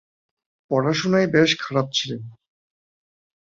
[0.71, 2.21] পড়াশোনায় বেশ খারাপ ছিলেন।